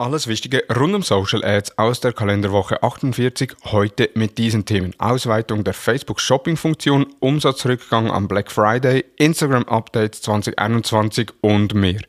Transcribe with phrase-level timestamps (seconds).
[0.00, 3.52] Alles Wichtige rund um Social Ads aus der Kalenderwoche 48.
[3.66, 4.94] Heute mit diesen Themen.
[4.96, 12.00] Ausweitung der Facebook Shopping Funktion, Umsatzrückgang am Black Friday, Instagram Updates 2021 und mehr.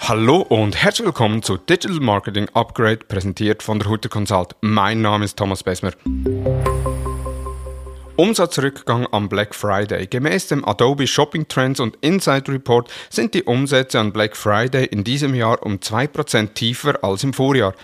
[0.00, 4.56] Hallo und herzlich willkommen zu Digital Marketing Upgrade, präsentiert von der Hutter Consult.
[4.60, 5.92] Mein Name ist Thomas Besmer.
[8.16, 10.06] Umsatzrückgang am Black Friday.
[10.06, 15.02] Gemäß dem Adobe Shopping Trends und Insight Report sind die Umsätze an Black Friday in
[15.02, 17.74] diesem Jahr um 2% tiefer als im Vorjahr.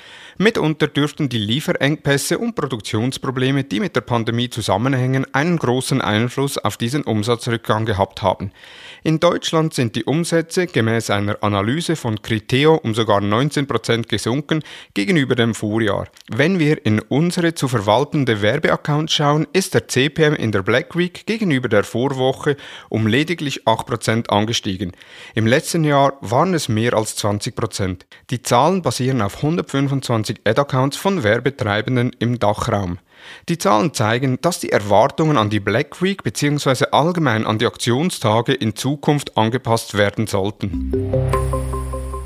[0.42, 6.78] Mitunter dürften die Lieferengpässe und Produktionsprobleme, die mit der Pandemie zusammenhängen, einen großen Einfluss auf
[6.78, 8.50] diesen Umsatzrückgang gehabt haben.
[9.02, 14.62] In Deutschland sind die Umsätze gemäß einer Analyse von Criteo um sogar 19% gesunken
[14.94, 16.08] gegenüber dem Vorjahr.
[16.30, 21.26] Wenn wir in unsere zu verwaltende Werbeaccounts schauen, ist der CPM in der Black Week
[21.26, 22.56] gegenüber der Vorwoche
[22.88, 24.92] um lediglich 8% angestiegen.
[25.34, 28.06] Im letzten Jahr waren es mehr als 20%.
[28.30, 32.98] Die Zahlen basieren auf 125 Ad-Accounts von Werbetreibenden im Dachraum.
[33.48, 36.86] Die Zahlen zeigen, dass die Erwartungen an die Black Week bzw.
[36.92, 40.92] allgemein an die Aktionstage in Zukunft angepasst werden sollten.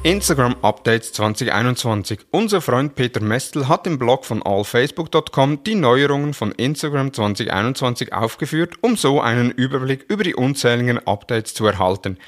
[0.04, 2.26] Instagram Updates 2021.
[2.30, 8.74] Unser Freund Peter Mestel hat im Blog von allfacebook.com die Neuerungen von Instagram 2021 aufgeführt,
[8.82, 12.18] um so einen Überblick über die unzähligen Updates zu erhalten.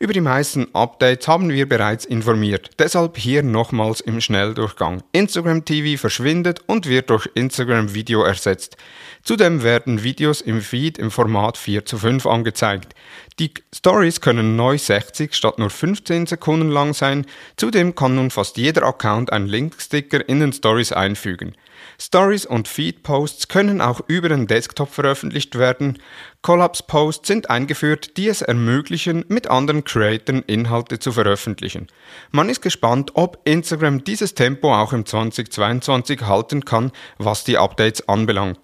[0.00, 5.02] Über die meisten Updates haben wir bereits informiert, deshalb hier nochmals im Schnelldurchgang.
[5.12, 8.78] Instagram TV verschwindet und wird durch Instagram Video ersetzt.
[9.22, 12.94] Zudem werden Videos im Feed im Format 4 zu 5 angezeigt.
[13.38, 17.25] Die Stories können neu 60 statt nur 15 Sekunden lang sein.
[17.56, 21.54] Zudem kann nun fast jeder Account einen Linksticker in den Stories einfügen.
[21.98, 25.98] Stories und Feed-Posts können auch über den Desktop veröffentlicht werden.
[26.42, 31.88] Collapse-Posts sind eingeführt, die es ermöglichen, mit anderen Creatoren Inhalte zu veröffentlichen.
[32.30, 38.08] Man ist gespannt, ob Instagram dieses Tempo auch im 2022 halten kann, was die Updates
[38.08, 38.60] anbelangt.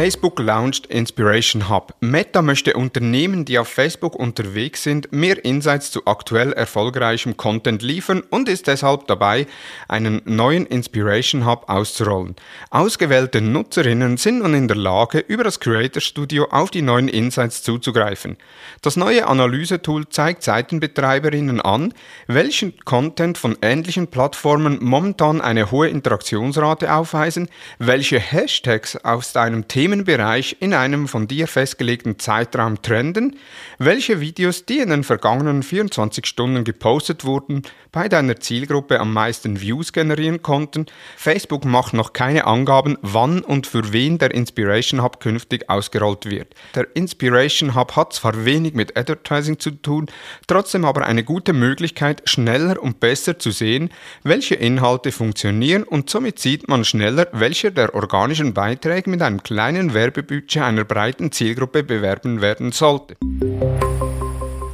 [0.00, 1.92] Facebook launched Inspiration Hub.
[1.98, 8.22] Meta möchte Unternehmen, die auf Facebook unterwegs sind, mehr Insights zu aktuell erfolgreichem Content liefern
[8.30, 9.48] und ist deshalb dabei,
[9.88, 12.36] einen neuen Inspiration Hub auszurollen.
[12.70, 17.64] Ausgewählte Nutzerinnen sind nun in der Lage, über das Creator Studio auf die neuen Insights
[17.64, 18.36] zuzugreifen.
[18.82, 21.92] Das neue Analysetool zeigt Seitenbetreiberinnen an,
[22.28, 27.48] welchen Content von ähnlichen Plattformen momentan eine hohe Interaktionsrate aufweisen,
[27.80, 33.36] welche Hashtags aus deinem Thema Themenbereich in einem von dir festgelegten Zeitraum trenden,
[33.78, 39.62] welche Videos, die in den vergangenen 24 Stunden gepostet wurden, bei deiner Zielgruppe am meisten
[39.62, 40.84] Views generieren konnten.
[41.16, 46.54] Facebook macht noch keine Angaben, wann und für wen der Inspiration Hub künftig ausgerollt wird.
[46.74, 50.06] Der Inspiration Hub hat zwar wenig mit Advertising zu tun,
[50.46, 53.88] trotzdem aber eine gute Möglichkeit, schneller und besser zu sehen,
[54.22, 59.67] welche Inhalte funktionieren und somit sieht man schneller, welche der organischen Beiträge mit einem kleinen
[59.68, 63.16] kleinen Werbebudget einer breiten Zielgruppe bewerben werden sollte.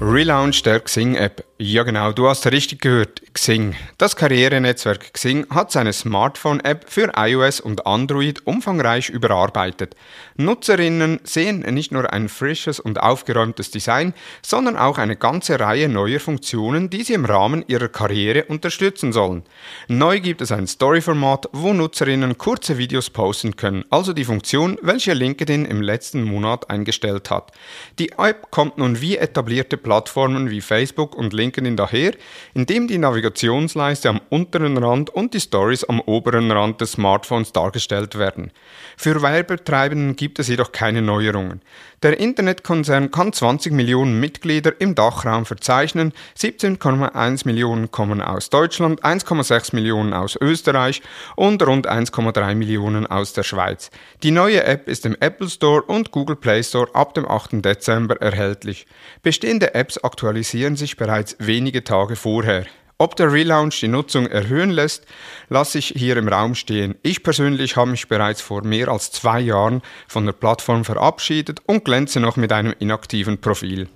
[0.01, 1.45] Relaunch der Xing-App.
[1.67, 3.23] Ja genau, du hast richtig gehört.
[3.33, 3.75] Xing.
[3.97, 9.97] Das Karrierenetzwerk Xing hat seine Smartphone-App für iOS und Android umfangreich überarbeitet.
[10.37, 16.21] Nutzerinnen sehen nicht nur ein frisches und aufgeräumtes Design, sondern auch eine ganze Reihe neuer
[16.21, 19.43] Funktionen, die sie im Rahmen ihrer Karriere unterstützen sollen.
[19.89, 25.15] Neu gibt es ein Story-Format, wo Nutzerinnen kurze Videos posten können, also die Funktion, welche
[25.15, 27.53] LinkedIn im letzten Monat eingestellt hat.
[27.99, 32.13] Die App kommt nun wie etablierte Plattformen wie Facebook und LinkedIn LinkedIn daher,
[32.55, 38.19] indem die Navigationsleiste am unteren Rand und die Stories am oberen Rand des Smartphones dargestellt
[38.19, 38.51] werden.
[38.97, 41.61] Für Werbetreibenden gibt es jedoch keine Neuerungen.
[42.03, 49.75] Der Internetkonzern kann 20 Millionen Mitglieder im Dachraum verzeichnen, 17,1 Millionen kommen aus Deutschland, 1,6
[49.75, 51.01] Millionen aus Österreich
[51.35, 53.91] und rund 1,3 Millionen aus der Schweiz.
[54.23, 57.65] Die neue App ist im Apple Store und Google Play Store ab dem 8.
[57.65, 58.87] Dezember erhältlich.
[59.23, 62.67] Bestehende Apps aktualisieren sich bereits wenige Tage vorher.
[62.97, 65.05] Ob der Relaunch die Nutzung erhöhen lässt,
[65.49, 66.95] lasse ich hier im Raum stehen.
[67.03, 71.85] Ich persönlich habe mich bereits vor mehr als zwei Jahren von der Plattform verabschiedet und
[71.85, 73.89] glänze noch mit einem inaktiven Profil.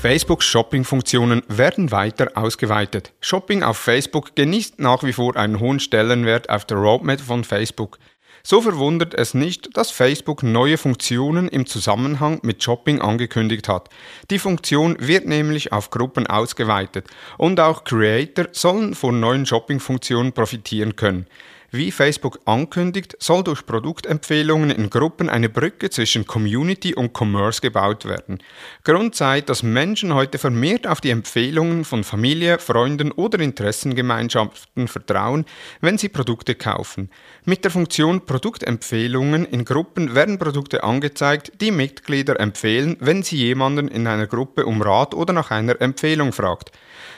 [0.00, 3.12] Facebook Shopping-Funktionen werden weiter ausgeweitet.
[3.20, 7.98] Shopping auf Facebook genießt nach wie vor einen hohen Stellenwert auf der Roadmap von Facebook.
[8.42, 13.88] So verwundert es nicht, dass Facebook neue Funktionen im Zusammenhang mit Shopping angekündigt hat.
[14.30, 17.06] Die Funktion wird nämlich auf Gruppen ausgeweitet
[17.36, 21.26] und auch Creator sollen von neuen Shopping-Funktionen profitieren können.
[21.70, 28.06] Wie Facebook ankündigt, soll durch Produktempfehlungen in Gruppen eine Brücke zwischen Community und Commerce gebaut
[28.06, 28.38] werden.
[28.84, 35.44] Grund sei, dass Menschen heute vermehrt auf die Empfehlungen von Familie, Freunden oder Interessengemeinschaften vertrauen,
[35.82, 37.10] wenn sie Produkte kaufen.
[37.44, 43.88] Mit der Funktion Produktempfehlungen in Gruppen werden Produkte angezeigt, die Mitglieder empfehlen, wenn sie jemanden
[43.88, 46.72] in einer Gruppe um Rat oder nach einer Empfehlung fragt.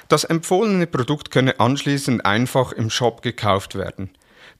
[0.08, 4.10] Das empfohlene Produkt könne anschließend einfach im Shop gekauft werden.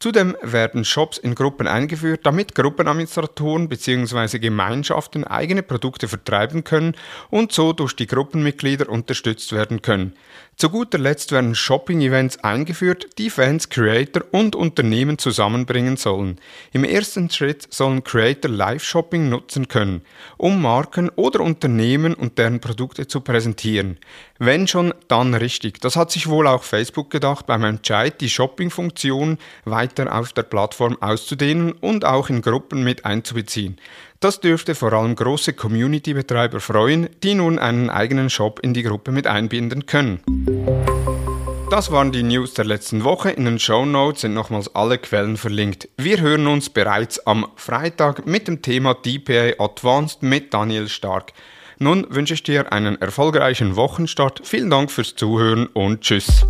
[0.03, 4.39] Zudem werden Shops in Gruppen eingeführt, damit Gruppenadministratoren bzw.
[4.39, 6.97] Gemeinschaften eigene Produkte vertreiben können
[7.29, 10.15] und so durch die Gruppenmitglieder unterstützt werden können.
[10.61, 16.39] Zu guter Letzt werden Shopping-Events eingeführt, die Fans, Creator und Unternehmen zusammenbringen sollen.
[16.73, 20.03] Im ersten Schritt sollen Creator Live-Shopping nutzen können,
[20.37, 23.97] um Marken oder Unternehmen und deren Produkte zu präsentieren.
[24.39, 25.81] Wenn schon, dann richtig.
[25.81, 31.01] Das hat sich wohl auch Facebook gedacht beim Entscheid, die Shopping-Funktion weiter auf der Plattform
[31.01, 33.79] auszudehnen und auch in Gruppen mit einzubeziehen.
[34.21, 39.13] Das dürfte vor allem große Community-Betreiber freuen, die nun einen eigenen Shop in die Gruppe
[39.13, 40.21] mit einbinden können.
[41.71, 43.31] Das waren die News der letzten Woche.
[43.31, 45.89] In den Show Notes sind nochmals alle Quellen verlinkt.
[45.97, 51.33] Wir hören uns bereits am Freitag mit dem Thema DPA Advanced mit Daniel Stark.
[51.79, 54.43] Nun wünsche ich dir einen erfolgreichen Wochenstart.
[54.45, 56.45] Vielen Dank fürs Zuhören und tschüss.